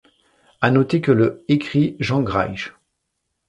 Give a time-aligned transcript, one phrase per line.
[0.61, 2.73] À noter que le écrit Jean Greisch.